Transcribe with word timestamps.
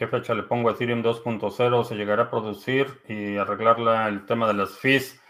¿Qué 0.00 0.06
fecha 0.06 0.32
le 0.32 0.44
pongo 0.44 0.70
a 0.70 0.72
Ethereum 0.72 1.02
2.0? 1.02 1.84
¿Se 1.84 1.94
llegará 1.94 2.22
a 2.22 2.30
producir 2.30 2.86
y 3.06 3.36
arreglar 3.36 3.76
el 4.08 4.24
tema 4.24 4.46
de 4.46 4.54
las 4.54 4.78
fees? 4.78 5.20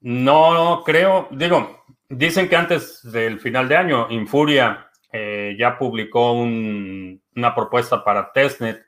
No 0.00 0.82
creo, 0.84 1.28
digo, 1.30 1.84
dicen 2.08 2.48
que 2.48 2.56
antes 2.56 3.00
del 3.12 3.38
final 3.38 3.68
de 3.68 3.76
año, 3.76 4.08
Infuria 4.10 4.90
eh, 5.12 5.54
ya 5.56 5.78
publicó 5.78 6.32
una 6.32 7.54
propuesta 7.54 8.02
para 8.02 8.32
testnet 8.32 8.84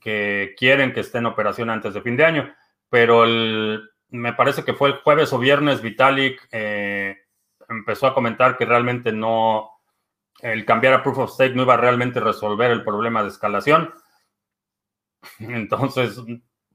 que 0.00 0.54
quieren 0.56 0.94
que 0.94 1.00
esté 1.00 1.18
en 1.18 1.26
operación 1.26 1.68
antes 1.68 1.92
de 1.92 2.00
fin 2.00 2.16
de 2.16 2.24
año, 2.24 2.54
pero 2.88 3.26
me 4.08 4.32
parece 4.32 4.64
que 4.64 4.72
fue 4.72 4.88
el 4.88 4.94
jueves 5.00 5.30
o 5.34 5.38
viernes 5.38 5.82
Vitalik 5.82 6.48
eh, 6.52 7.18
empezó 7.68 8.06
a 8.06 8.14
comentar 8.14 8.56
que 8.56 8.64
realmente 8.64 9.12
no, 9.12 9.72
el 10.40 10.64
cambiar 10.64 10.94
a 10.94 11.02
proof 11.02 11.18
of 11.18 11.32
stake 11.32 11.54
no 11.54 11.64
iba 11.64 11.74
a 11.74 11.76
realmente 11.76 12.18
resolver 12.18 12.70
el 12.70 12.82
problema 12.82 13.22
de 13.22 13.28
escalación. 13.28 13.92
Entonces, 15.38 16.20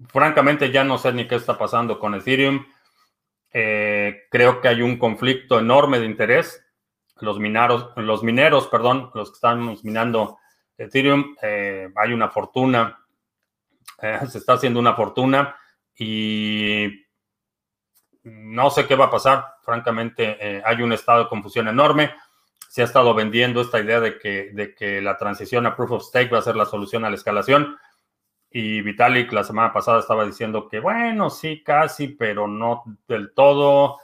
francamente 0.07 0.71
ya 0.71 0.83
no 0.83 0.97
sé 0.97 1.13
ni 1.13 1.27
qué 1.27 1.35
está 1.35 1.57
pasando 1.57 1.99
con 1.99 2.15
Ethereum. 2.15 2.65
Eh, 3.51 4.23
creo 4.31 4.59
que 4.59 4.67
hay 4.67 4.81
un 4.81 4.97
conflicto 4.97 5.59
enorme 5.59 5.99
de 5.99 6.05
interés. 6.05 6.65
Los, 7.19 7.39
mineros, 7.39 7.91
los 7.95 8.23
mineros, 8.23 8.67
perdón, 8.67 9.11
los 9.13 9.29
que 9.29 9.35
estamos 9.35 9.83
minando 9.83 10.39
Ethereum, 10.77 11.35
eh, 11.41 11.89
hay 11.95 12.11
una 12.11 12.29
fortuna, 12.29 13.05
eh, 14.01 14.19
se 14.29 14.39
está 14.39 14.53
haciendo 14.53 14.79
una 14.79 14.95
fortuna 14.95 15.55
y 15.95 17.05
no 18.23 18.69
sé 18.71 18.87
qué 18.87 18.95
va 18.95 19.05
a 19.05 19.11
pasar. 19.11 19.45
Francamente, 19.61 20.61
hay 20.65 20.81
un 20.81 20.91
estado 20.91 21.23
de 21.23 21.29
confusión 21.29 21.67
enorme. 21.67 22.13
Se 22.67 22.81
ha 22.81 22.85
estado 22.85 23.13
vendiendo 23.13 23.61
esta 23.61 23.79
idea 23.79 23.99
de 24.01 24.17
que 24.17 25.01
la 25.01 25.17
transición 25.17 25.65
a 25.65 25.75
proof 25.75 25.91
of 25.91 26.03
stake 26.03 26.33
va 26.33 26.39
a 26.39 26.41
ser 26.41 26.55
la 26.55 26.65
solución 26.65 27.05
a 27.05 27.09
la 27.09 27.15
escalación. 27.15 27.77
Y 28.55 28.81
Vitalik 28.81 29.33
la 29.33 29.43
semana 29.43 29.73
pasada 29.73 29.99
estaba 29.99 30.25
diciendo 30.25 30.69
que, 30.69 30.79
bueno, 30.79 31.31
sí, 31.31 31.63
casi, 31.63 32.09
pero 32.09 32.47
no 32.47 32.83
del 33.07 33.33
todo. 33.33 33.97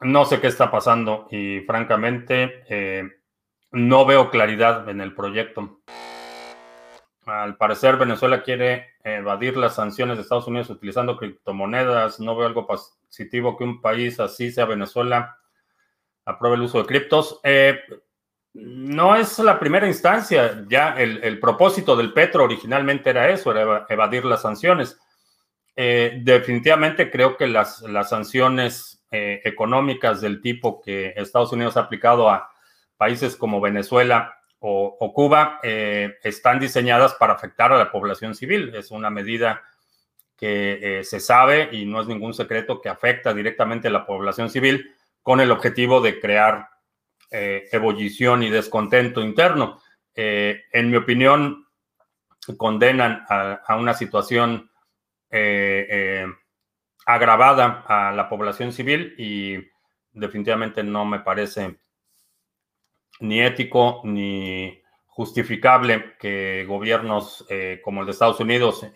No 0.00 0.24
sé 0.24 0.40
qué 0.40 0.46
está 0.46 0.70
pasando 0.70 1.28
y 1.30 1.60
francamente 1.60 2.64
eh, 2.70 3.06
no 3.72 4.06
veo 4.06 4.30
claridad 4.30 4.88
en 4.88 5.02
el 5.02 5.14
proyecto. 5.14 5.82
Al 7.26 7.58
parecer 7.58 7.98
Venezuela 7.98 8.42
quiere 8.42 8.94
evadir 9.04 9.58
las 9.58 9.74
sanciones 9.74 10.16
de 10.16 10.22
Estados 10.22 10.46
Unidos 10.46 10.70
utilizando 10.70 11.18
criptomonedas. 11.18 12.20
No 12.20 12.36
veo 12.36 12.46
algo 12.46 12.66
positivo 12.66 13.58
que 13.58 13.64
un 13.64 13.82
país 13.82 14.18
así 14.18 14.50
sea 14.50 14.64
Venezuela 14.64 15.36
apruebe 16.24 16.56
el 16.56 16.62
uso 16.62 16.78
de 16.78 16.86
criptos. 16.86 17.38
Eh, 17.44 17.78
no 18.60 19.14
es 19.14 19.38
la 19.38 19.58
primera 19.58 19.86
instancia. 19.86 20.64
Ya 20.68 20.94
el, 20.98 21.38
propósito 21.38 21.94
del 21.96 22.12
Petro 22.12 22.44
originalmente 22.44 23.10
era 23.10 23.30
eso, 23.30 23.52
era 23.52 23.86
evadir 23.88 24.24
las 24.24 24.42
sanciones. 24.42 24.98
Eh, 25.76 26.20
definitivamente 26.22 27.10
creo 27.10 27.36
que 27.36 27.46
las, 27.46 27.84
sanciones 28.08 29.04
eh, 29.10 29.40
económicas 29.44 30.20
del 30.20 30.40
tipo 30.40 30.80
que 30.80 31.14
Estados 31.16 31.52
Unidos 31.52 31.76
ha 31.76 31.82
aplicado 31.82 32.28
a 32.28 32.50
países 32.96 33.36
como 33.36 33.60
Venezuela 33.60 34.34
o, 34.58 35.12
Cuba 35.14 35.60
eh, 35.62 36.16
están 36.24 36.58
diseñadas 36.58 37.14
para 37.14 37.34
afectar 37.34 37.72
a 37.72 37.78
la 37.78 37.92
población 37.92 38.34
civil. 38.34 38.74
Es 38.74 38.90
una 38.90 39.08
medida 39.08 39.62
que 40.36 41.00
se 41.04 41.18
sabe 41.18 41.68
y 41.72 41.84
no 41.84 42.00
es 42.00 42.06
ningún 42.06 42.32
secreto 42.32 42.80
que 42.80 42.88
afecta 42.88 43.34
directamente 43.34 43.88
a 43.88 43.92
la 43.92 44.06
población 44.06 44.50
civil 44.50 44.94
con 45.22 45.40
el 45.40 45.50
objetivo 45.50 46.00
de 46.00 46.20
crear 46.20 46.68
eh, 47.30 47.68
ebullición 47.72 48.42
y 48.42 48.50
descontento 48.50 49.20
interno. 49.20 49.80
Eh, 50.14 50.62
en 50.72 50.90
mi 50.90 50.96
opinión, 50.96 51.66
condenan 52.56 53.24
a, 53.28 53.76
una 53.76 53.92
situación 53.92 54.70
eh, 55.30 56.24
agravada 57.04 57.84
a 57.86 58.12
la 58.12 58.28
población 58.28 58.72
civil 58.72 59.14
y 59.18 59.58
definitivamente 60.12 60.82
no 60.82 61.04
me 61.04 61.20
parece 61.20 61.78
ni 63.20 63.42
ético 63.42 64.00
ni 64.04 64.80
justificable 65.06 66.16
que 66.18 66.64
gobiernos 66.66 67.46
como 67.82 68.00
el 68.00 68.06
de 68.06 68.12
Estados 68.12 68.40
Unidos 68.40 68.86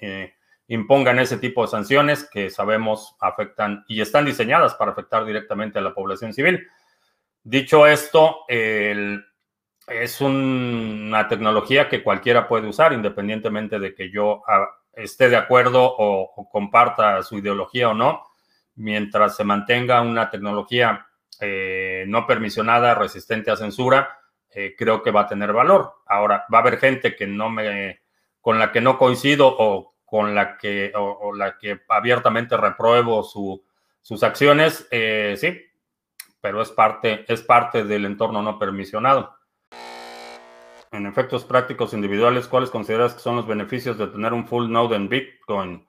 impongan 0.69 1.19
ese 1.19 1.37
tipo 1.37 1.63
de 1.63 1.69
sanciones 1.69 2.29
que 2.31 2.49
sabemos 2.49 3.15
afectan 3.21 3.85
y 3.89 4.01
están 4.01 4.25
diseñadas 4.25 4.75
para 4.75 4.93
afectar 4.93 5.27
directamente 5.27 5.79
a 5.79 5.83
la 5.83 5.93
población 5.93 6.33
civil. 6.33 6.67
Dicho 7.45 7.87
esto, 7.87 8.45
es 8.49 10.21
una 10.21 11.29
tecnología 11.29 11.89
que 11.89 12.03
cualquiera 12.03 12.47
puede 12.47 12.69
usar, 12.69 12.93
independientemente 12.93 13.79
de 13.79 13.95
que 13.95 14.11
yo 14.11 14.43
ah, 14.47 14.69
esté 14.93 15.29
de 15.29 15.37
acuerdo 15.37 15.83
o, 15.83 16.49
comparta 16.51 17.23
su 17.23 17.39
ideología 17.39 17.89
o 17.89 17.95
no, 17.95 18.23
mientras 18.77 19.37
se 19.37 19.45
mantenga 19.45 20.01
una 20.03 20.31
tecnología 20.31 21.07
eh, 21.41 22.05
no 22.07 22.27
permisionada, 22.27 22.95
resistente 22.95 23.51
a 23.51 23.57
censura, 23.57 24.19
eh, 24.51 24.75
creo 24.77 25.03
que 25.03 25.11
va 25.11 25.23
a 25.23 25.27
tener 25.27 25.53
valor. 25.53 25.95
Ahora, 26.07 26.45
va 26.53 26.59
a 26.59 26.61
haber 26.61 26.79
gente 26.79 27.17
que 27.17 27.27
no 27.27 27.51
me, 27.51 28.03
con 28.41 28.59
la 28.59 28.71
que 28.71 28.81
no 28.81 28.99
coincido 28.99 29.49
o 29.49 29.95
con 30.05 30.35
la 30.35 30.59
que, 30.59 30.93
o, 30.95 31.35
la 31.35 31.57
que 31.57 31.81
abiertamente 31.89 32.57
repruebo 32.57 33.23
sus 33.23 34.23
acciones, 34.23 34.87
eh, 34.91 35.35
sí, 35.39 35.59
pero 36.43 36.61
es 36.61 36.71
parte, 36.71 37.25
es 37.33 37.41
parte 37.41 37.85
del 37.85 38.05
entorno 38.05 38.43
no 38.43 38.59
permisionado. 38.59 39.39
En 40.91 41.07
efectos 41.07 41.45
prácticos 41.45 41.95
individuales, 41.95 42.49
¿cuáles 42.49 42.69
consideras 42.69 43.15
que 43.15 43.21
son 43.21 43.37
los 43.37 43.47
beneficios 43.47 43.97
de 43.97 44.09
tener 44.09 44.35
un 44.35 44.47
full 44.47 44.71
node 44.71 44.97
en 44.97 45.09
Bitcoin? 45.09 45.87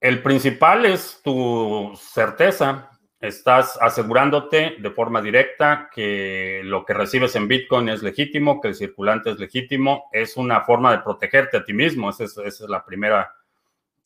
El 0.00 0.22
principal 0.22 0.84
es 0.84 1.20
tu 1.24 1.90
certeza. 1.96 2.90
Estás 3.18 3.76
asegurándote 3.80 4.76
de 4.78 4.90
forma 4.90 5.20
directa 5.20 5.90
que 5.92 6.60
lo 6.62 6.84
que 6.84 6.94
recibes 6.94 7.34
en 7.34 7.48
Bitcoin 7.48 7.88
es 7.88 8.04
legítimo, 8.04 8.60
que 8.60 8.68
el 8.68 8.74
circulante 8.76 9.30
es 9.30 9.40
legítimo. 9.40 10.08
Es 10.12 10.36
una 10.36 10.60
forma 10.60 10.92
de 10.92 11.02
protegerte 11.02 11.56
a 11.56 11.64
ti 11.64 11.72
mismo. 11.72 12.10
esa 12.10 12.24
es 12.44 12.60
la 12.60 12.84
primera 12.84 13.34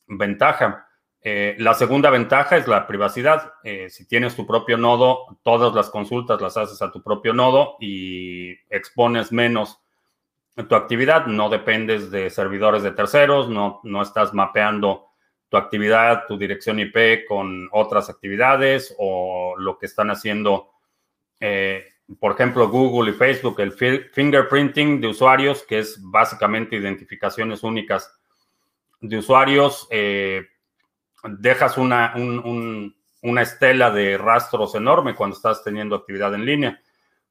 ventaja. 0.07 0.89
Eh, 1.25 1.55
la 1.59 1.75
segunda 1.75 2.10
ventaja 2.10 2.56
es 2.56 2.66
la 2.66 2.87
privacidad. 2.87 3.55
Eh, 3.62 3.88
si 3.91 4.06
tienes 4.06 4.34
tu 4.34 4.44
propio 4.44 4.77
nodo, 4.77 5.38
todas 5.43 5.72
las 5.72 5.88
consultas 5.88 6.41
las 6.41 6.56
haces 6.56 6.83
a 6.83 6.91
tu 6.91 7.00
propio 7.03 7.33
nodo 7.33 7.77
y 7.81 8.50
expones 8.69 9.31
menos 9.31 9.81
tu 10.69 10.75
actividad. 10.75 11.27
No 11.27 11.49
dependes 11.49 12.11
de 12.11 12.28
servidores 12.28 12.82
de 12.82 12.91
terceros, 12.91 13.49
no, 13.49 13.81
no 13.84 14.03
estás 14.03 14.34
mapeando 14.34 15.06
tu 15.49 15.56
actividad, 15.56 16.25
tu 16.27 16.37
dirección 16.37 16.81
IP 16.81 17.27
con 17.28 17.69
otras 17.71 18.11
actividades 18.11 18.94
o 18.99 19.55
lo 19.59 19.78
que 19.78 19.87
están 19.87 20.11
haciendo, 20.11 20.71
eh, 21.38 21.84
por 22.19 22.32
ejemplo, 22.32 22.69
Google 22.69 23.12
y 23.12 23.15
Facebook, 23.15 23.61
el 23.61 23.72
fingerprinting 23.72 25.00
de 25.00 25.09
usuarios, 25.09 25.62
que 25.62 25.78
es 25.78 26.00
básicamente 26.03 26.77
identificaciones 26.77 27.62
únicas 27.62 28.12
de 29.00 29.19
usuarios 29.19 29.87
dejas 31.22 31.78
una, 31.78 32.15
una 33.22 33.43
estela 33.43 33.91
de 33.91 34.19
rastros 34.19 34.75
enorme 34.75 35.15
cuando 35.15 35.37
estás 35.37 35.62
teniendo 35.62 35.97
actividad 35.97 36.34
en 36.34 36.44
línea. 36.44 36.81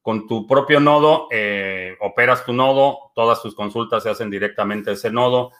Con 0.01 0.27
tu 0.27 0.47
propio 0.47 0.79
nodo, 0.79 1.27
eh, 1.31 1.95
operas 1.99 2.43
tu 2.45 2.53
nodo, 2.53 3.11
todas 3.13 3.41
tus 3.41 3.53
consultas 3.53 4.01
se 4.03 4.09
hacen 4.09 4.31
directamente 4.31 4.89
a 4.89 4.93
ese 4.93 5.11
nodo, 5.11 5.51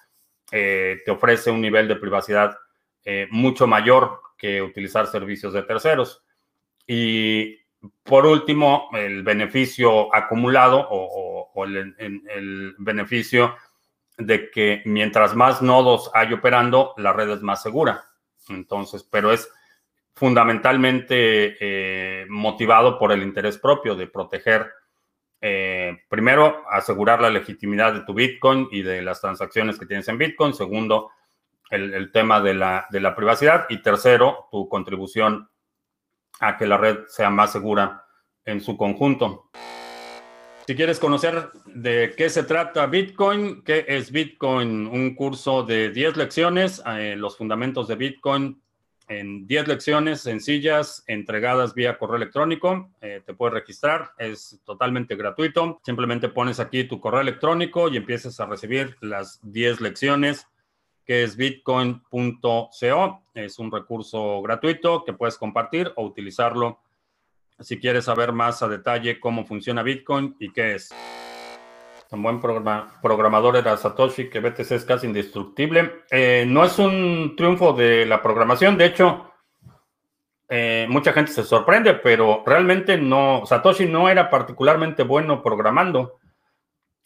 eh, 0.52 1.02
te 1.06 1.12
ofrece 1.12 1.52
un 1.52 1.62
nivel 1.62 1.88
de 1.88 1.96
privacidad 1.96 2.58
eh, 3.06 3.28
mucho 3.30 3.68
mayor 3.68 4.22
que 4.38 4.62
utilizar 4.62 5.06
servicios 5.08 5.54
de 5.54 5.64
terceros. 5.64 6.24
Y 6.88 7.58
por 8.04 8.26
último, 8.26 8.90
el 8.94 9.24
beneficio 9.24 10.14
acumulado 10.14 10.88
o, 10.90 11.66
el, 11.66 11.96
el, 12.00 12.76
beneficio 12.80 13.56
de 14.18 14.50
que 14.50 14.82
mientras 14.86 15.36
más 15.36 15.62
nodos 15.62 16.10
hay 16.14 16.34
operando, 16.34 16.94
la 16.98 17.14
red 17.14 17.30
es 17.30 17.42
más 17.42 17.62
segura. 17.62 18.11
Entonces, 18.56 19.04
pero 19.04 19.32
es 19.32 19.50
fundamentalmente 20.14 21.58
eh, 21.60 22.26
motivado 22.30 23.00
por 23.00 23.12
el 23.12 23.24
interés 23.24 23.58
propio 23.58 23.96
de 23.96 24.08
proteger, 24.08 24.70
eh, 25.40 26.04
primero, 26.10 26.64
asegurar 26.70 27.22
la 27.22 27.30
legitimidad 27.30 27.94
de 27.94 28.02
tu 28.02 28.14
Bitcoin 28.14 28.68
y 28.72 28.84
de 28.84 29.02
las 29.02 29.22
transacciones 29.22 29.80
que 29.80 29.86
tienes 29.86 30.08
en 30.08 30.18
Bitcoin. 30.18 30.54
Segundo, 30.54 31.12
el, 31.72 32.12
tema 32.12 32.42
de 32.42 32.54
la, 32.54 32.86
de 32.90 33.00
la, 33.00 33.16
privacidad. 33.16 33.66
Y 33.70 33.82
tercero, 33.82 34.48
tu 34.52 34.68
contribución 34.68 35.50
a 36.40 36.58
que 36.58 36.68
la 36.68 36.78
red 36.78 37.00
sea 37.08 37.30
más 37.30 37.52
segura 37.52 38.06
en 38.46 38.62
su 38.62 38.78
conjunto. 38.78 39.50
Si 40.68 40.76
quieres 40.76 41.00
conocer 41.00 41.50
de 41.66 42.14
qué 42.16 42.30
se 42.30 42.44
trata 42.44 42.86
Bitcoin, 42.86 43.64
qué 43.64 43.84
es 43.88 44.12
Bitcoin, 44.12 44.88
un 44.88 45.16
curso 45.16 45.64
de 45.64 45.90
10 45.90 46.18
lecciones, 46.18 46.82
eh, 46.86 47.16
los 47.18 47.36
fundamentos 47.36 47.88
de 47.88 47.96
Bitcoin 47.96 48.62
en 49.08 49.48
10 49.48 49.68
lecciones 49.68 50.22
sencillas 50.22 51.04
entregadas 51.08 51.74
vía 51.74 51.98
correo 51.98 52.16
electrónico. 52.16 52.92
Eh, 53.02 53.22
te 53.26 53.34
puedes 53.34 53.56
registrar, 53.56 54.12
es 54.18 54.62
totalmente 54.64 55.16
gratuito. 55.16 55.82
Simplemente 55.84 56.30
pones 56.30 56.60
aquí 56.60 56.86
tu 56.86 57.02
correo 57.02 57.22
electrónico 57.22 57.90
y 57.90 57.98
empiezas 57.98 58.40
a 58.40 58.46
recibir 58.46 58.96
las 59.02 59.40
10 59.44 59.82
lecciones 59.82 60.48
que 61.06 61.24
es 61.24 61.36
bitcoin.co. 61.36 62.70
Es 63.34 63.60
un 63.60 63.72
recurso 63.72 64.42
gratuito 64.44 65.04
que 65.04 65.14
puedes 65.14 65.38
compartir 65.38 65.92
o 65.96 66.06
utilizarlo 66.06 66.80
si 67.62 67.80
quieres 67.80 68.06
saber 68.06 68.32
más 68.32 68.62
a 68.62 68.68
detalle 68.68 69.20
cómo 69.20 69.46
funciona 69.46 69.84
Bitcoin 69.84 70.36
y 70.40 70.52
qué 70.52 70.76
es. 70.76 70.94
Un 72.12 72.24
buen 72.24 72.42
programador 72.42 73.56
era 73.56 73.78
Satoshi, 73.78 74.30
que 74.30 74.42
BTC 74.42 74.72
es 74.72 74.84
casi 74.84 75.08
indestructible. 75.08 76.04
Eh, 76.12 76.44
no 76.46 76.66
es 76.66 76.78
un 76.78 77.36
triunfo 77.38 77.72
de 77.72 78.06
la 78.06 78.22
programación, 78.22 78.78
de 78.78 78.86
hecho, 78.86 79.32
eh, 80.50 80.86
mucha 80.90 81.14
gente 81.14 81.32
se 81.32 81.46
sorprende, 81.46 81.94
pero 81.94 82.44
realmente 82.46 82.98
no, 82.98 83.44
Satoshi 83.46 83.86
no 83.86 84.10
era 84.10 84.30
particularmente 84.30 85.04
bueno 85.04 85.42
programando. 85.42 86.20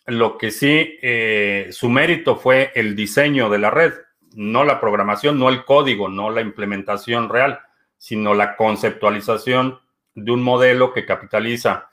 Lo 0.08 0.40
que 0.40 0.50
sí, 0.50 0.98
eh, 1.04 1.68
su 1.70 1.88
mérito 1.90 2.36
fue 2.36 2.72
el 2.74 2.96
diseño 2.96 3.48
de 3.52 3.60
la 3.60 3.70
red, 3.70 3.94
no 4.34 4.64
la 4.64 4.80
programación, 4.80 5.38
no 5.38 5.50
el 5.50 5.66
código, 5.66 6.10
no 6.10 6.32
la 6.32 6.42
implementación 6.42 7.30
real, 7.30 7.60
sino 7.98 8.34
la 8.34 8.56
conceptualización 8.56 9.80
de 10.16 10.32
un 10.32 10.42
modelo 10.42 10.94
que 10.94 11.06
capitaliza 11.06 11.90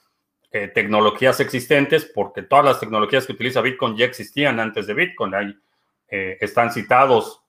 eh, 0.50 0.68
tecnologías 0.68 1.40
existentes, 1.40 2.04
porque 2.04 2.42
todas 2.42 2.64
las 2.64 2.80
tecnologías 2.80 3.26
que 3.26 3.32
utiliza 3.32 3.60
Bitcoin 3.60 3.96
ya 3.96 4.04
existían 4.04 4.60
antes 4.60 4.86
de 4.86 4.94
Bitcoin. 4.94 5.34
Ahí 5.34 5.58
eh, 6.08 6.38
están 6.40 6.70
citados 6.70 7.42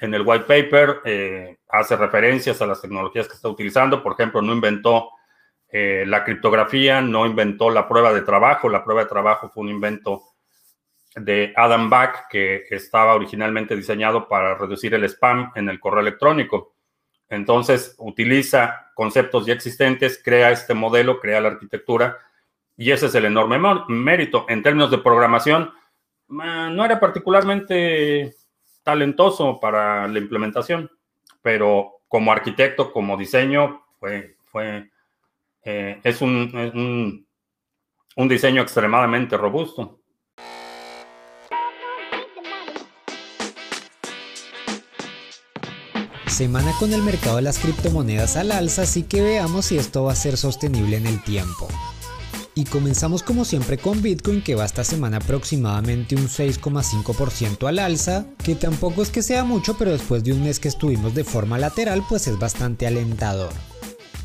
en 0.00 0.14
el 0.14 0.22
white 0.24 0.44
paper, 0.44 1.00
eh, 1.04 1.56
hace 1.68 1.96
referencias 1.96 2.62
a 2.62 2.66
las 2.66 2.80
tecnologías 2.80 3.26
que 3.26 3.34
está 3.34 3.48
utilizando. 3.48 4.02
Por 4.02 4.12
ejemplo, 4.12 4.40
no 4.40 4.52
inventó 4.52 5.10
la 5.70 6.24
criptografía, 6.24 7.02
no 7.02 7.26
inventó 7.26 7.68
la 7.68 7.86
prueba 7.86 8.14
de 8.14 8.22
trabajo. 8.22 8.70
La 8.70 8.82
prueba 8.82 9.02
de 9.02 9.08
trabajo 9.10 9.50
fue 9.50 9.64
un 9.64 9.68
invento 9.68 10.22
de 11.14 11.52
Adam 11.54 11.90
Back 11.90 12.28
que 12.30 12.64
estaba 12.70 13.14
originalmente 13.14 13.76
diseñado 13.76 14.28
para 14.28 14.54
reducir 14.54 14.94
el 14.94 15.04
spam 15.04 15.52
en 15.54 15.68
el 15.68 15.78
correo 15.78 16.00
electrónico. 16.00 16.77
Entonces, 17.28 17.94
utiliza 17.98 18.90
conceptos 18.94 19.46
ya 19.46 19.52
existentes, 19.52 20.20
crea 20.22 20.50
este 20.50 20.74
modelo, 20.74 21.20
crea 21.20 21.40
la 21.40 21.48
arquitectura, 21.48 22.18
y 22.76 22.90
ese 22.90 23.06
es 23.06 23.14
el 23.14 23.26
enorme 23.26 23.58
mérito. 23.88 24.46
En 24.48 24.62
términos 24.62 24.90
de 24.90 24.98
programación, 24.98 25.72
no 26.28 26.84
era 26.84 27.00
particularmente 27.00 28.34
talentoso 28.82 29.58
para 29.60 30.08
la 30.08 30.18
implementación, 30.18 30.90
pero 31.42 32.00
como 32.08 32.32
arquitecto, 32.32 32.92
como 32.92 33.16
diseño, 33.16 33.84
fue, 33.98 34.36
fue 34.44 34.90
eh, 35.64 36.00
es 36.02 36.22
un 36.22 37.26
diseño 38.16 38.62
extremadamente 38.62 39.36
robusto. 39.36 40.00
Semana 46.38 46.72
con 46.78 46.92
el 46.92 47.02
mercado 47.02 47.34
de 47.34 47.42
las 47.42 47.58
criptomonedas 47.58 48.36
al 48.36 48.52
alza, 48.52 48.82
así 48.82 49.02
que 49.02 49.20
veamos 49.20 49.64
si 49.64 49.76
esto 49.76 50.04
va 50.04 50.12
a 50.12 50.14
ser 50.14 50.36
sostenible 50.36 50.96
en 50.96 51.08
el 51.08 51.20
tiempo. 51.24 51.66
Y 52.54 52.62
comenzamos 52.62 53.24
como 53.24 53.44
siempre 53.44 53.76
con 53.76 54.00
Bitcoin 54.02 54.44
que 54.44 54.54
va 54.54 54.64
esta 54.64 54.84
semana 54.84 55.16
aproximadamente 55.16 56.14
un 56.14 56.28
6,5% 56.28 57.66
al 57.66 57.80
alza, 57.80 58.26
que 58.44 58.54
tampoco 58.54 59.02
es 59.02 59.10
que 59.10 59.20
sea 59.20 59.42
mucho, 59.42 59.76
pero 59.76 59.90
después 59.90 60.22
de 60.22 60.32
un 60.32 60.44
mes 60.44 60.60
que 60.60 60.68
estuvimos 60.68 61.12
de 61.12 61.24
forma 61.24 61.58
lateral 61.58 62.04
pues 62.08 62.28
es 62.28 62.38
bastante 62.38 62.86
alentador. 62.86 63.52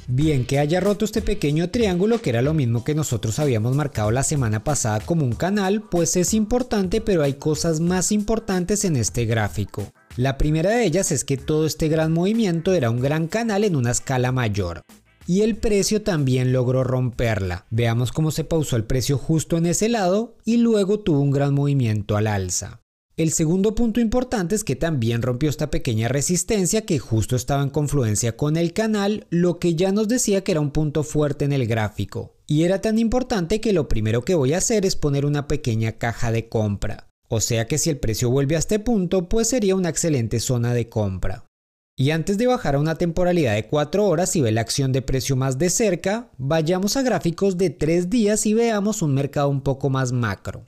Bien 0.05 0.45
que 0.45 0.59
haya 0.59 0.81
roto 0.81 1.05
este 1.05 1.23
pequeño 1.23 1.71
triángulo 1.71 2.21
que 2.21 2.29
era 2.29 2.43
lo 2.43 2.53
mismo 2.53 2.83
que 2.83 2.93
nosotros 2.93 3.39
habíamos 3.39 3.75
marcado 3.75 4.11
la 4.11 4.21
semana 4.21 4.63
pasada 4.63 4.99
como 4.99 5.25
un 5.25 5.33
canal, 5.33 5.81
pues 5.81 6.15
es 6.15 6.35
importante 6.35 7.01
pero 7.01 7.23
hay 7.23 7.33
cosas 7.33 7.79
más 7.79 8.11
importantes 8.11 8.85
en 8.85 8.97
este 8.97 9.25
gráfico. 9.25 9.91
La 10.15 10.37
primera 10.37 10.69
de 10.69 10.85
ellas 10.85 11.11
es 11.11 11.23
que 11.23 11.37
todo 11.37 11.65
este 11.65 11.87
gran 11.87 12.13
movimiento 12.13 12.73
era 12.73 12.91
un 12.91 12.99
gran 12.99 13.27
canal 13.27 13.63
en 13.63 13.75
una 13.75 13.89
escala 13.89 14.31
mayor. 14.31 14.83
Y 15.25 15.41
el 15.41 15.55
precio 15.55 16.03
también 16.03 16.53
logró 16.53 16.83
romperla. 16.83 17.65
Veamos 17.71 18.11
cómo 18.11 18.29
se 18.29 18.43
pausó 18.43 18.75
el 18.75 18.83
precio 18.83 19.17
justo 19.17 19.57
en 19.57 19.65
ese 19.65 19.89
lado 19.89 20.37
y 20.45 20.57
luego 20.57 20.99
tuvo 20.99 21.19
un 21.19 21.31
gran 21.31 21.55
movimiento 21.55 22.15
al 22.15 22.27
alza. 22.27 22.81
El 23.17 23.31
segundo 23.31 23.73
punto 23.73 23.99
importante 24.01 24.53
es 24.53 24.63
que 24.63 24.75
también 24.75 25.23
rompió 25.23 25.49
esta 25.49 25.71
pequeña 25.71 26.09
resistencia 26.09 26.85
que 26.85 26.99
justo 26.99 27.35
estaba 27.35 27.63
en 27.63 27.69
confluencia 27.71 28.37
con 28.37 28.55
el 28.55 28.73
canal, 28.73 29.25
lo 29.31 29.57
que 29.57 29.73
ya 29.73 29.91
nos 29.91 30.07
decía 30.07 30.43
que 30.43 30.51
era 30.51 30.61
un 30.61 30.71
punto 30.71 31.03
fuerte 31.03 31.45
en 31.45 31.53
el 31.53 31.65
gráfico. 31.65 32.35
Y 32.45 32.63
era 32.63 32.81
tan 32.81 32.99
importante 32.99 33.61
que 33.61 33.73
lo 33.73 33.87
primero 33.87 34.23
que 34.23 34.35
voy 34.35 34.53
a 34.53 34.57
hacer 34.59 34.85
es 34.85 34.95
poner 34.95 35.25
una 35.25 35.47
pequeña 35.47 35.93
caja 35.93 36.31
de 36.31 36.49
compra. 36.49 37.12
O 37.35 37.41
sea 37.41 37.65
que 37.65 37.79
si 37.79 37.89
el 37.89 37.97
precio 37.97 38.29
vuelve 38.29 38.55
a 38.55 38.59
este 38.59 38.77
punto, 38.77 39.27
pues 39.27 39.47
sería 39.47 39.75
una 39.75 39.89
excelente 39.89 40.39
zona 40.39 40.71
de 40.75 40.87
compra. 40.87 41.45
Y 41.97 42.11
antes 42.11 42.37
de 42.37 42.45
bajar 42.45 42.75
a 42.75 42.79
una 42.79 42.93
temporalidad 42.93 43.55
de 43.55 43.65
4 43.65 44.05
horas 44.05 44.35
y 44.35 44.41
ver 44.41 44.53
la 44.53 44.61
acción 44.61 44.91
de 44.91 45.01
precio 45.01 45.35
más 45.35 45.57
de 45.57 45.71
cerca, 45.71 46.29
vayamos 46.37 46.95
a 46.95 47.01
gráficos 47.01 47.57
de 47.57 47.71
3 47.71 48.11
días 48.11 48.45
y 48.45 48.53
veamos 48.53 49.01
un 49.01 49.15
mercado 49.15 49.49
un 49.49 49.61
poco 49.61 49.89
más 49.89 50.11
macro. 50.11 50.65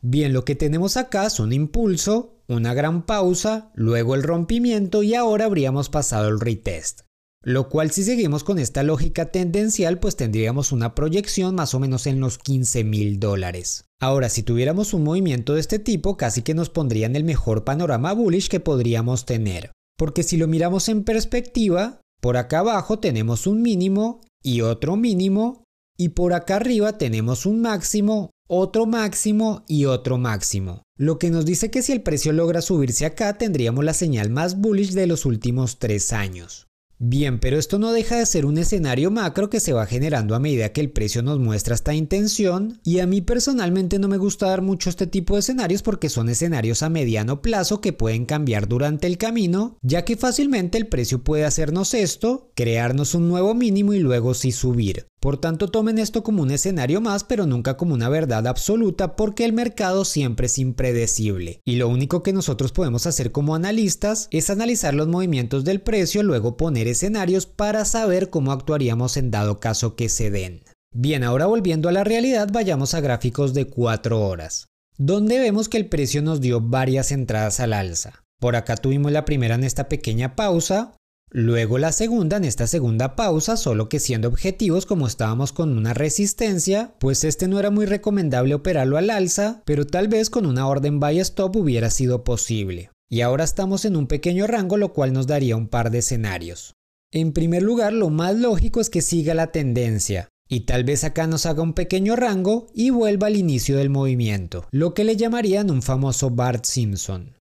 Bien, 0.00 0.32
lo 0.32 0.44
que 0.44 0.54
tenemos 0.54 0.96
acá 0.96 1.26
es 1.26 1.40
un 1.40 1.52
impulso, 1.52 2.44
una 2.46 2.74
gran 2.74 3.04
pausa, 3.04 3.72
luego 3.74 4.14
el 4.14 4.22
rompimiento 4.22 5.02
y 5.02 5.16
ahora 5.16 5.46
habríamos 5.46 5.88
pasado 5.88 6.28
el 6.28 6.38
retest. 6.38 7.00
Lo 7.42 7.68
cual 7.68 7.92
si 7.92 8.02
seguimos 8.02 8.42
con 8.42 8.58
esta 8.58 8.82
lógica 8.82 9.26
tendencial 9.26 10.00
pues 10.00 10.16
tendríamos 10.16 10.72
una 10.72 10.94
proyección 10.94 11.54
más 11.54 11.72
o 11.74 11.78
menos 11.78 12.06
en 12.06 12.20
los 12.20 12.38
15 12.38 12.82
mil 12.84 13.20
dólares. 13.20 13.84
Ahora 14.00 14.28
si 14.28 14.42
tuviéramos 14.42 14.92
un 14.92 15.04
movimiento 15.04 15.54
de 15.54 15.60
este 15.60 15.78
tipo 15.78 16.16
casi 16.16 16.42
que 16.42 16.54
nos 16.54 16.68
pondría 16.68 17.06
en 17.06 17.16
el 17.16 17.24
mejor 17.24 17.64
panorama 17.64 18.12
bullish 18.12 18.48
que 18.48 18.60
podríamos 18.60 19.24
tener. 19.24 19.72
Porque 19.96 20.22
si 20.22 20.36
lo 20.36 20.48
miramos 20.48 20.88
en 20.88 21.04
perspectiva, 21.04 22.00
por 22.20 22.36
acá 22.36 22.60
abajo 22.60 22.98
tenemos 22.98 23.46
un 23.46 23.62
mínimo 23.62 24.20
y 24.42 24.62
otro 24.62 24.96
mínimo 24.96 25.64
y 25.96 26.10
por 26.10 26.32
acá 26.32 26.56
arriba 26.56 26.98
tenemos 26.98 27.46
un 27.46 27.60
máximo, 27.60 28.30
otro 28.48 28.86
máximo 28.86 29.64
y 29.66 29.84
otro 29.84 30.18
máximo. 30.18 30.82
Lo 30.96 31.18
que 31.18 31.30
nos 31.30 31.44
dice 31.44 31.70
que 31.70 31.82
si 31.82 31.92
el 31.92 32.02
precio 32.02 32.32
logra 32.32 32.62
subirse 32.62 33.06
acá 33.06 33.38
tendríamos 33.38 33.84
la 33.84 33.94
señal 33.94 34.30
más 34.30 34.60
bullish 34.60 34.92
de 34.92 35.06
los 35.06 35.24
últimos 35.24 35.78
3 35.78 36.12
años. 36.12 36.67
Bien, 37.00 37.38
pero 37.38 37.58
esto 37.58 37.78
no 37.78 37.92
deja 37.92 38.16
de 38.16 38.26
ser 38.26 38.44
un 38.44 38.58
escenario 38.58 39.12
macro 39.12 39.48
que 39.48 39.60
se 39.60 39.72
va 39.72 39.86
generando 39.86 40.34
a 40.34 40.40
medida 40.40 40.72
que 40.72 40.80
el 40.80 40.90
precio 40.90 41.22
nos 41.22 41.38
muestra 41.38 41.76
esta 41.76 41.94
intención 41.94 42.80
y 42.82 42.98
a 42.98 43.06
mí 43.06 43.20
personalmente 43.20 44.00
no 44.00 44.08
me 44.08 44.16
gusta 44.16 44.48
dar 44.48 44.62
mucho 44.62 44.90
este 44.90 45.06
tipo 45.06 45.34
de 45.34 45.40
escenarios 45.40 45.82
porque 45.82 46.08
son 46.08 46.28
escenarios 46.28 46.82
a 46.82 46.88
mediano 46.88 47.40
plazo 47.40 47.80
que 47.80 47.92
pueden 47.92 48.26
cambiar 48.26 48.66
durante 48.66 49.06
el 49.06 49.16
camino, 49.16 49.78
ya 49.80 50.04
que 50.04 50.16
fácilmente 50.16 50.76
el 50.76 50.88
precio 50.88 51.22
puede 51.22 51.44
hacernos 51.44 51.94
esto, 51.94 52.50
crearnos 52.56 53.14
un 53.14 53.28
nuevo 53.28 53.54
mínimo 53.54 53.94
y 53.94 54.00
luego 54.00 54.34
sí 54.34 54.50
subir. 54.50 55.06
Por 55.20 55.38
tanto, 55.38 55.68
tomen 55.68 55.98
esto 55.98 56.22
como 56.22 56.42
un 56.42 56.50
escenario 56.50 57.00
más, 57.00 57.24
pero 57.24 57.44
nunca 57.44 57.76
como 57.76 57.94
una 57.94 58.08
verdad 58.08 58.46
absoluta, 58.46 59.16
porque 59.16 59.44
el 59.44 59.52
mercado 59.52 60.04
siempre 60.04 60.46
es 60.46 60.58
impredecible. 60.58 61.60
Y 61.64 61.76
lo 61.76 61.88
único 61.88 62.22
que 62.22 62.32
nosotros 62.32 62.72
podemos 62.72 63.06
hacer 63.06 63.32
como 63.32 63.54
analistas 63.54 64.28
es 64.30 64.48
analizar 64.48 64.94
los 64.94 65.08
movimientos 65.08 65.64
del 65.64 65.80
precio, 65.80 66.22
luego 66.22 66.56
poner 66.56 66.86
escenarios 66.86 67.46
para 67.46 67.84
saber 67.84 68.30
cómo 68.30 68.52
actuaríamos 68.52 69.16
en 69.16 69.30
dado 69.30 69.58
caso 69.58 69.96
que 69.96 70.08
se 70.08 70.30
den. 70.30 70.62
Bien, 70.94 71.24
ahora 71.24 71.46
volviendo 71.46 71.88
a 71.88 71.92
la 71.92 72.04
realidad, 72.04 72.48
vayamos 72.52 72.94
a 72.94 73.00
gráficos 73.00 73.54
de 73.54 73.66
4 73.66 74.20
horas, 74.20 74.68
donde 74.96 75.38
vemos 75.38 75.68
que 75.68 75.76
el 75.76 75.88
precio 75.88 76.22
nos 76.22 76.40
dio 76.40 76.60
varias 76.60 77.12
entradas 77.12 77.60
al 77.60 77.72
alza. 77.72 78.24
Por 78.40 78.54
acá 78.54 78.76
tuvimos 78.76 79.10
la 79.10 79.24
primera 79.24 79.56
en 79.56 79.64
esta 79.64 79.88
pequeña 79.88 80.36
pausa, 80.36 80.94
Luego 81.30 81.76
la 81.76 81.92
segunda 81.92 82.38
en 82.38 82.44
esta 82.44 82.66
segunda 82.66 83.14
pausa, 83.14 83.58
solo 83.58 83.88
que 83.88 84.00
siendo 84.00 84.28
objetivos 84.28 84.86
como 84.86 85.06
estábamos 85.06 85.52
con 85.52 85.76
una 85.76 85.92
resistencia, 85.92 86.94
pues 86.98 87.22
este 87.24 87.48
no 87.48 87.58
era 87.58 87.70
muy 87.70 87.84
recomendable 87.84 88.54
operarlo 88.54 88.96
al 88.96 89.10
alza, 89.10 89.62
pero 89.66 89.86
tal 89.86 90.08
vez 90.08 90.30
con 90.30 90.46
una 90.46 90.66
orden 90.66 91.00
buy 91.00 91.18
stop 91.20 91.56
hubiera 91.56 91.90
sido 91.90 92.24
posible. 92.24 92.90
Y 93.10 93.20
ahora 93.20 93.44
estamos 93.44 93.84
en 93.84 93.96
un 93.96 94.06
pequeño 94.06 94.46
rango 94.46 94.76
lo 94.76 94.92
cual 94.92 95.12
nos 95.12 95.26
daría 95.26 95.56
un 95.56 95.68
par 95.68 95.90
de 95.90 95.98
escenarios. 95.98 96.74
En 97.12 97.32
primer 97.32 97.62
lugar, 97.62 97.92
lo 97.92 98.10
más 98.10 98.36
lógico 98.36 98.80
es 98.80 98.90
que 98.90 99.02
siga 99.02 99.34
la 99.34 99.52
tendencia, 99.52 100.28
y 100.48 100.60
tal 100.60 100.84
vez 100.84 101.04
acá 101.04 101.26
nos 101.26 101.46
haga 101.46 101.62
un 101.62 101.74
pequeño 101.74 102.16
rango 102.16 102.66
y 102.74 102.90
vuelva 102.90 103.28
al 103.28 103.36
inicio 103.36 103.76
del 103.76 103.90
movimiento, 103.90 104.66
lo 104.70 104.94
que 104.94 105.04
le 105.04 105.16
llamarían 105.16 105.70
un 105.70 105.82
famoso 105.82 106.30
Bart 106.30 106.64
Simpson. 106.64 107.37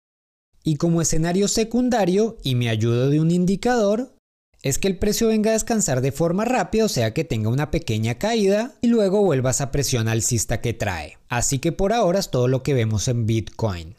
Y 0.66 0.78
como 0.78 1.00
escenario 1.00 1.46
secundario, 1.46 2.38
y 2.42 2.56
me 2.56 2.68
ayudo 2.68 3.08
de 3.08 3.20
un 3.20 3.30
indicador, 3.30 4.16
es 4.62 4.78
que 4.78 4.88
el 4.88 4.98
precio 4.98 5.28
venga 5.28 5.50
a 5.50 5.52
descansar 5.52 6.00
de 6.00 6.10
forma 6.10 6.44
rápida, 6.44 6.86
o 6.86 6.88
sea 6.88 7.14
que 7.14 7.22
tenga 7.22 7.50
una 7.50 7.70
pequeña 7.70 8.16
caída 8.16 8.74
y 8.80 8.88
luego 8.88 9.22
vuelva 9.22 9.52
esa 9.52 9.70
presión 9.70 10.08
alcista 10.08 10.60
que 10.60 10.74
trae. 10.74 11.18
Así 11.28 11.60
que 11.60 11.70
por 11.70 11.92
ahora 11.92 12.18
es 12.18 12.32
todo 12.32 12.48
lo 12.48 12.64
que 12.64 12.74
vemos 12.74 13.06
en 13.06 13.26
Bitcoin. 13.26 13.94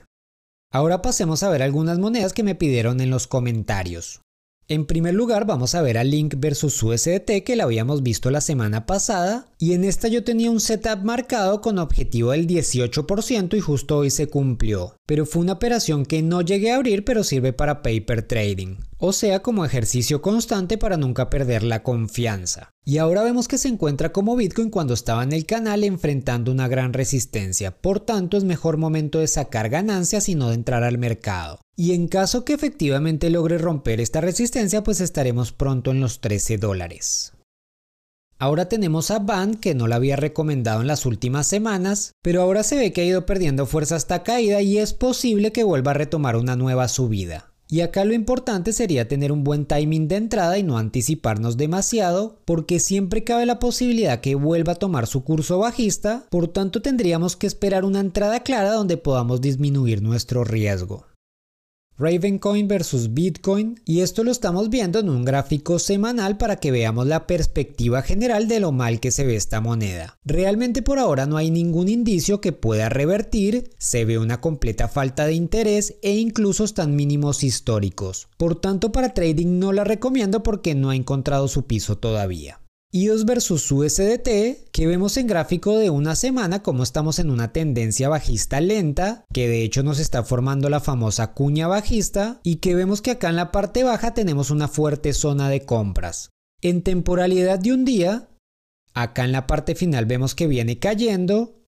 Ahora 0.70 1.02
pasemos 1.02 1.42
a 1.42 1.50
ver 1.50 1.64
algunas 1.64 2.00
monedas 2.00 2.34
que 2.34 2.44
me 2.44 2.54
pidieron 2.54 3.00
en 3.00 3.12
los 3.12 3.28
comentarios. 3.28 4.20
En 4.70 4.86
primer 4.86 5.14
lugar 5.14 5.46
vamos 5.46 5.76
a 5.76 5.82
ver 5.82 5.98
a 5.98 6.04
Link 6.04 6.36
versus 6.40 6.84
USDT 6.84 7.42
que 7.46 7.56
la 7.56 7.64
habíamos 7.64 8.04
visto 8.04 8.30
la 8.32 8.42
semana 8.42 8.86
pasada. 8.86 9.48
Y 9.60 9.72
en 9.72 9.86
esta 9.86 10.10
yo 10.10 10.26
tenía 10.26 10.52
un 10.52 10.60
setup 10.60 11.04
marcado 11.04 11.62
con 11.62 11.80
objetivo 11.80 12.32
del 12.32 12.48
18% 12.48 13.56
y 13.56 13.62
justo 13.62 13.98
hoy 13.98 14.10
se 14.10 14.28
cumplió, 14.28 14.98
pero 15.06 15.26
fue 15.26 15.44
una 15.44 15.54
operación 15.54 16.06
que 16.06 16.22
no 16.22 16.42
llegué 16.42 16.72
a 16.72 16.76
abrir 16.76 17.06
pero 17.06 17.24
sirve 17.24 17.54
para 17.54 17.82
paper 17.82 18.24
trading, 18.24 18.76
o 18.98 19.13
sea 19.13 19.42
como 19.42 19.66
ejercicio 19.66 20.22
constante 20.22 20.77
para 20.77 20.98
nunca 20.98 21.30
perder 21.30 21.63
la 21.63 21.84
confianza. 21.84 22.72
Y 22.84 22.98
ahora 22.98 23.24
vemos 23.24 23.48
que 23.48 23.58
se 23.58 23.68
encuentra 23.68 24.12
como 24.12 24.36
Bitcoin 24.36 24.70
cuando 24.70 24.94
estaba 24.94 25.24
en 25.24 25.34
el 25.34 25.46
canal 25.46 25.84
enfrentando 25.84 26.51
una 26.51 26.68
gran 26.68 26.94
resistencia, 26.94 27.72
por 27.72 28.00
tanto 28.00 28.38
es 28.38 28.44
mejor 28.44 28.77
momento 28.77 29.20
de 29.20 29.27
sacar 29.27 29.70
ganancias 29.70 30.30
y 30.30 30.36
no 30.36 30.50
de 30.50 30.56
entrar 30.56 30.84
al 30.84 30.98
mercado. 30.98 31.60
Y 31.75 31.94
en 31.94 32.08
caso 32.08 32.44
que 32.44 32.54
efectivamente 32.54 33.30
logre 33.30 33.58
romper 33.58 34.01
esta 34.01 34.22
resistencia, 34.22 34.84
pues 34.84 35.00
estaremos 35.00 35.51
pronto 35.51 35.92
en 35.92 36.00
los 36.00 36.22
13 36.22 36.58
dólares. 36.58 37.34
Ahora 38.39 38.70
tenemos 38.70 39.10
a 39.10 39.18
Band 39.18 39.60
que 39.60 39.74
no 39.74 39.88
la 39.88 39.96
había 39.96 40.16
recomendado 40.16 40.82
en 40.82 40.88
las 40.88 41.08
últimas 41.08 41.48
semanas, 41.48 42.12
pero 42.22 42.42
ahora 42.42 42.63
se 42.63 42.75
ve 42.75 42.94
que 42.94 43.01
ha 43.01 43.06
ido 43.06 43.25
perdiendo 43.25 43.66
fuerza 43.66 43.96
hasta 43.96 44.22
caída 44.22 44.62
y 44.62 44.77
es 44.77 44.94
posible 44.94 45.51
que 45.51 45.63
vuelva 45.63 45.92
a 45.92 45.96
retomar 45.96 46.36
una 46.36 46.56
nueva 46.56 46.88
subida. 46.88 47.51
Y 47.70 47.82
acá 47.82 48.06
lo 48.06 48.14
importante 48.14 48.72
sería 48.72 49.08
tener 49.08 49.32
un 49.32 49.44
buen 49.44 49.66
timing 49.66 50.08
de 50.08 50.16
entrada 50.16 50.58
y 50.58 50.64
no 50.64 50.78
anticiparnos 50.78 51.58
demasiado, 51.58 52.40
porque 52.46 52.80
siempre 52.80 53.24
cabe 53.26 53.46
la 53.46 53.60
posibilidad 53.60 54.22
que 54.22 54.36
vuelva 54.36 54.74
a 54.74 54.76
tomar 54.76 55.06
su 55.06 55.24
curso 55.24 55.60
bajista, 55.60 56.26
por 56.30 56.48
tanto 56.48 56.82
tendríamos 56.82 57.36
que 57.36 57.48
esperar 57.48 57.84
una 57.84 58.00
entrada 58.00 58.40
clara 58.42 58.72
donde 58.72 58.96
podamos 58.96 59.42
disminuir 59.42 60.02
nuestro 60.02 60.46
riesgo. 60.46 61.06
Ravencoin 62.00 62.68
versus 62.68 63.16
Bitcoin 63.16 63.82
y 63.84 64.01
esto 64.01 64.24
lo 64.24 64.30
estamos 64.30 64.70
viendo 64.70 65.00
en 65.00 65.10
un 65.10 65.25
gráfico 65.25 65.80
semanal 65.80 66.38
para 66.38 66.58
que 66.58 66.70
veamos 66.70 67.08
la 67.08 67.25
perspectiva 67.25 68.04
general 68.04 68.48
de 68.48 68.60
lo 68.60 68.72
mal 68.72 69.00
que 69.00 69.10
se 69.10 69.25
ve 69.25 69.36
esta 69.36 69.62
moneda. 69.62 70.20
Realmente 70.24 70.84
por 70.84 71.00
ahora 71.00 71.25
no 71.25 71.38
hay 71.38 71.50
ningún 71.50 71.89
indicio 71.89 72.39
que 72.39 72.51
pueda 72.51 72.89
revertir, 72.89 73.72
se 73.80 74.06
ve 74.06 74.20
una 74.20 74.42
completa 74.42 74.88
falta 74.88 75.25
de 75.25 75.34
interés 75.34 75.96
e 76.04 76.18
incluso 76.18 76.66
están 76.66 76.96
mínimos 76.96 77.44
históricos. 77.44 78.27
Por 78.38 78.62
tanto 78.62 78.92
para 78.92 79.16
trading 79.16 79.58
no 79.58 79.74
la 79.74 79.84
recomiendo 79.84 80.44
porque 80.44 80.75
no 80.75 80.92
ha 80.92 80.96
encontrado 80.96 81.48
su 81.48 81.66
piso 81.66 81.98
todavía. 81.98 82.60
EOS 82.94 83.25
versus 83.25 83.70
USDT, 83.70 84.72
que 84.72 84.88
vemos 84.88 85.17
en 85.17 85.27
gráfico 85.27 85.77
de 85.77 85.89
una 85.89 86.15
semana 86.15 86.63
como 86.63 86.84
estamos 86.84 87.20
en 87.20 87.29
una 87.29 87.51
tendencia 87.51 88.08
bajista 88.08 88.62
lenta, 88.62 89.25
que 89.34 89.50
de 89.50 89.63
hecho 89.63 89.84
nos 89.84 90.00
está 90.00 90.24
formando 90.24 90.70
la 90.70 90.79
famosa 90.79 91.34
cuña 91.34 91.67
bajista, 91.67 92.39
y 92.44 92.58
que 92.58 92.75
vemos 92.75 93.01
que 93.01 93.12
acá 93.12 93.29
en 93.29 93.36
la 93.36 93.51
parte 93.51 93.84
baja 93.84 94.13
tenemos 94.13 94.51
una 94.51 94.70
fuerte 94.70 95.13
zona 95.13 95.50
de 95.50 95.65
compras. 95.65 96.29
En 96.62 96.82
temporalidad 96.82 97.60
de 97.60 97.74
un 97.74 97.84
día, 97.84 98.29
acá 98.94 99.25
en 99.25 99.34
la 99.34 99.48
parte 99.48 99.75
final 99.75 100.06
vemos 100.06 100.34
que 100.34 100.48
viene 100.48 100.79
cayendo, 100.79 101.62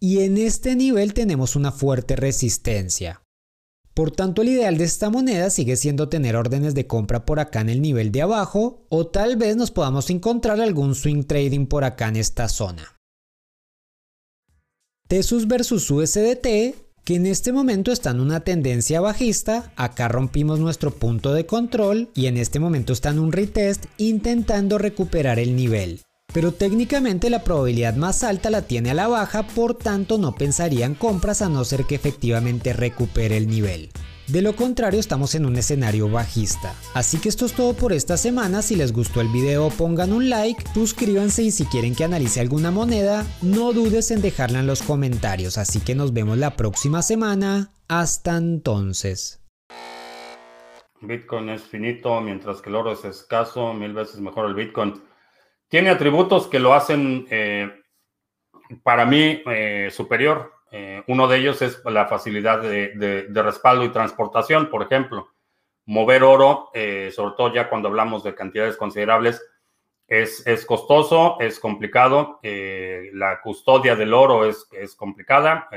y 0.00 0.20
en 0.20 0.38
este 0.38 0.74
nivel 0.74 1.12
tenemos 1.12 1.54
una 1.54 1.70
fuerte 1.70 2.16
resistencia. 2.16 3.22
Por 4.00 4.12
tanto, 4.12 4.40
el 4.40 4.48
ideal 4.48 4.78
de 4.78 4.84
esta 4.84 5.10
moneda 5.10 5.50
sigue 5.50 5.76
siendo 5.76 6.08
tener 6.08 6.34
órdenes 6.34 6.74
de 6.74 6.86
compra 6.86 7.26
por 7.26 7.38
acá 7.38 7.60
en 7.60 7.68
el 7.68 7.82
nivel 7.82 8.12
de 8.12 8.22
abajo 8.22 8.86
o 8.88 9.08
tal 9.08 9.36
vez 9.36 9.56
nos 9.56 9.70
podamos 9.70 10.08
encontrar 10.08 10.58
algún 10.58 10.94
swing 10.94 11.24
trading 11.24 11.66
por 11.66 11.84
acá 11.84 12.08
en 12.08 12.16
esta 12.16 12.48
zona. 12.48 12.96
Tesus 15.06 15.46
versus 15.46 15.90
USDT, 15.90 16.46
que 17.04 17.14
en 17.14 17.26
este 17.26 17.52
momento 17.52 17.92
está 17.92 18.12
en 18.12 18.20
una 18.20 18.40
tendencia 18.40 19.02
bajista, 19.02 19.70
acá 19.76 20.08
rompimos 20.08 20.60
nuestro 20.60 20.92
punto 20.92 21.34
de 21.34 21.44
control 21.44 22.08
y 22.14 22.24
en 22.24 22.38
este 22.38 22.58
momento 22.58 22.94
está 22.94 23.10
en 23.10 23.18
un 23.18 23.32
retest 23.32 23.84
intentando 23.98 24.78
recuperar 24.78 25.38
el 25.38 25.54
nivel 25.54 26.00
pero 26.32 26.52
técnicamente 26.52 27.30
la 27.30 27.44
probabilidad 27.44 27.96
más 27.96 28.22
alta 28.22 28.50
la 28.50 28.62
tiene 28.62 28.90
a 28.90 28.94
la 28.94 29.08
baja, 29.08 29.46
por 29.46 29.74
tanto 29.74 30.18
no 30.18 30.34
pensaría 30.34 30.86
en 30.86 30.94
compras 30.94 31.42
a 31.42 31.48
no 31.48 31.64
ser 31.64 31.84
que 31.84 31.94
efectivamente 31.94 32.72
recupere 32.72 33.36
el 33.36 33.46
nivel. 33.46 33.90
De 34.30 34.42
lo 34.42 34.54
contrario 34.54 35.00
estamos 35.00 35.34
en 35.34 35.44
un 35.44 35.56
escenario 35.56 36.08
bajista. 36.08 36.72
Así 36.94 37.18
que 37.18 37.28
esto 37.28 37.46
es 37.46 37.52
todo 37.52 37.74
por 37.74 37.92
esta 37.92 38.16
semana, 38.16 38.62
si 38.62 38.76
les 38.76 38.92
gustó 38.92 39.20
el 39.20 39.28
video 39.28 39.70
pongan 39.70 40.12
un 40.12 40.30
like, 40.30 40.62
suscríbanse 40.72 41.42
y 41.42 41.50
si 41.50 41.64
quieren 41.64 41.96
que 41.96 42.04
analice 42.04 42.38
alguna 42.38 42.70
moneda, 42.70 43.26
no 43.42 43.72
dudes 43.72 44.12
en 44.12 44.22
dejarla 44.22 44.60
en 44.60 44.68
los 44.68 44.82
comentarios, 44.82 45.58
así 45.58 45.80
que 45.80 45.96
nos 45.96 46.12
vemos 46.12 46.38
la 46.38 46.56
próxima 46.56 47.02
semana, 47.02 47.72
hasta 47.88 48.36
entonces. 48.36 49.40
Bitcoin 51.00 51.48
es 51.48 51.62
finito, 51.62 52.20
mientras 52.20 52.60
que 52.60 52.68
el 52.68 52.76
oro 52.76 52.92
es 52.92 53.04
escaso, 53.04 53.72
mil 53.74 53.94
veces 53.94 54.20
mejor 54.20 54.46
el 54.46 54.54
Bitcoin 54.54 55.02
tiene 55.70 55.90
atributos 55.90 56.48
que 56.48 56.58
lo 56.58 56.74
hacen 56.74 57.26
eh, 57.30 57.70
para 58.82 59.06
mí 59.06 59.42
eh, 59.46 59.88
superior. 59.90 60.52
Eh, 60.72 61.02
uno 61.06 61.28
de 61.28 61.38
ellos 61.38 61.62
es 61.62 61.80
la 61.84 62.06
facilidad 62.06 62.60
de, 62.60 63.26
respaldo 63.32 63.84
y 63.84 63.90
transportación, 63.90 64.68
por 64.68 64.82
ejemplo. 64.82 65.28
Mover 65.86 66.24
oro, 66.24 66.70
sobre 67.12 67.34
todo 67.36 67.52
ya 67.54 67.68
cuando 67.68 67.88
hablamos 67.88 68.22
de 68.22 68.34
cantidades 68.34 68.76
considerables, 68.76 69.42
es, 70.06 70.66
costoso, 70.66 71.36
es 71.40 71.58
complicado. 71.58 72.38
la 72.42 73.40
custodia 73.40 73.96
del 73.96 74.14
oro 74.14 74.44
es, 74.44 74.68
es 74.72 74.94
complicada. 74.94 75.68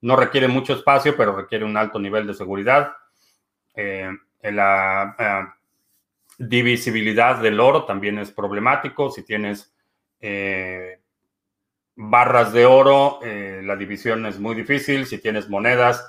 no 0.00 0.16
requiere 0.16 0.48
mucho 0.48 0.72
espacio, 0.72 1.16
pero 1.18 1.36
requiere 1.36 1.66
un 1.66 1.76
alto 1.76 1.98
nivel 1.98 2.26
de 2.26 2.34
seguridad. 2.34 2.94
la 4.42 5.56
Divisibilidad 6.38 7.40
del 7.40 7.60
oro 7.60 7.84
también 7.84 8.18
es 8.18 8.30
problemático. 8.30 9.10
Si 9.10 9.22
tienes 9.22 9.74
eh, 10.20 11.00
barras 11.94 12.52
de 12.52 12.66
oro, 12.66 13.20
eh, 13.22 13.62
la 13.64 13.74
división 13.74 14.26
es 14.26 14.38
muy 14.38 14.54
difícil. 14.54 15.06
Si 15.06 15.18
tienes 15.18 15.48
monedas 15.48 16.06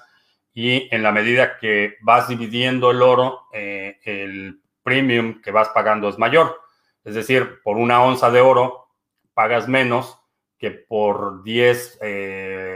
y 0.54 0.94
en 0.94 1.02
la 1.02 1.14
medida 1.14 1.58
que 1.58 1.96
vas 2.02 2.28
dividiendo 2.28 2.92
el 2.92 3.02
oro, 3.02 3.44
eh, 3.54 4.00
el 4.04 4.60
premium 4.84 5.42
que 5.42 5.52
vas 5.52 5.70
pagando 5.70 6.10
es 6.10 6.18
mayor. 6.18 6.60
Es 7.06 7.16
decir, 7.16 7.62
por 7.64 7.78
una 7.78 8.04
onza 8.04 8.30
de 8.30 8.42
oro 8.42 8.90
pagas 9.34 9.70
menos 9.70 10.20
que 10.58 10.72
por 10.72 11.44
10 11.44 12.00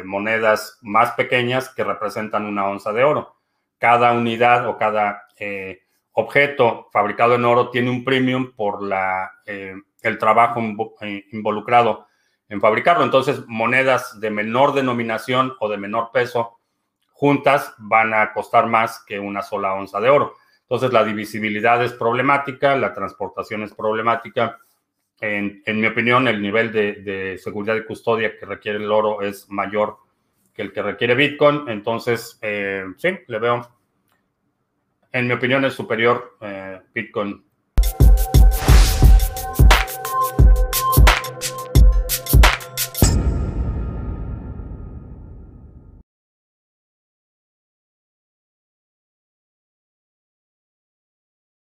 monedas 0.06 0.78
más 0.82 1.12
pequeñas 1.14 1.68
que 1.70 1.84
representan 1.84 2.46
una 2.46 2.66
onza 2.68 2.94
de 2.94 3.04
oro. 3.04 3.36
Cada 3.80 4.14
unidad 4.14 4.68
o 4.68 4.78
cada 4.78 5.26
objeto 6.14 6.90
fabricado 6.92 7.36
en 7.36 7.46
oro 7.46 7.70
tiene 7.70 7.90
un 7.90 8.04
premium 8.04 8.54
por 8.56 8.84
la, 8.84 9.32
eh, 9.46 9.76
el 10.02 10.18
trabajo 10.18 10.62
eh, 11.02 11.26
involucrado 11.32 12.08
en 12.50 12.60
fabricarlo. 12.60 13.04
Entonces, 13.04 13.44
monedas 13.48 14.20
de 14.20 14.30
menor 14.30 14.74
denominación 14.74 15.54
o 15.60 15.70
de 15.70 15.78
menor 15.78 16.12
peso 16.12 16.58
juntas 17.14 17.74
van 17.78 18.14
a 18.14 18.34
costar 18.34 18.68
más 18.68 19.04
que 19.06 19.20
una 19.20 19.42
sola 19.42 19.74
onza 19.74 20.00
de 20.00 20.10
oro. 20.10 20.36
Entonces, 20.64 20.92
la 20.92 21.04
divisibilidad 21.04 21.84
es 21.84 21.94
problemática, 21.94 22.76
la 22.76 22.94
transportación 22.94 23.64
es 23.64 23.74
problemática. 23.74 24.58
En, 25.20 25.62
mi 25.68 25.86
opinión, 25.86 26.28
el 26.28 26.42
nivel 26.42 26.72
de, 26.72 27.38
seguridad 27.38 27.76
y 27.76 27.86
custodia 27.86 28.36
que 28.38 28.46
requiere 28.46 28.80
el 28.80 28.92
oro 28.92 29.22
es 29.22 29.48
mayor 29.50 29.98
que 30.54 30.64
el 30.64 30.74
que 30.74 30.82
requiere 30.82 31.14
Bitcoin. 31.14 31.70
Entonces, 31.70 32.40
eh, 32.42 32.86
sí, 32.98 33.10
le 33.28 33.40
veo 33.40 33.68
en 35.12 35.28
mi 35.28 35.34
opinión, 35.34 35.66
es 35.66 35.74
superior 35.74 36.38
eh, 36.42 36.80
Bitcoin 36.94 37.44